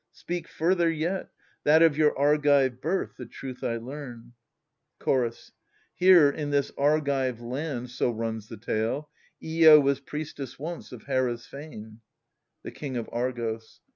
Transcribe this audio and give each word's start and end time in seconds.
Speak 0.13 0.47
further 0.47 0.89
yet, 0.89 1.29
That 1.63 1.83
of 1.83 1.95
your 1.95 2.17
Argive 2.17 2.81
birth 2.81 3.17
the 3.17 3.27
truth 3.27 3.63
I 3.63 3.77
learn. 3.77 4.33
Chorus." 4.97 5.51
Here 5.93 6.27
in 6.27 6.49
this 6.49 6.71
Argive 6.75 7.39
land— 7.39 7.91
so 7.91 8.09
runs 8.09 8.47
the 8.47 8.57
tale— 8.57 9.11
r 9.43 9.47
^ 9.47 9.63
lo 9.67 9.79
was 9.79 9.99
priestess 9.99 10.57
once 10.57 10.91
of 10.91 11.03
Hera's 11.03 11.45
fane. 11.45 12.01
The 12.63 12.71
King 12.71 12.97
of 12.97 13.09
Argos. 13.11 13.79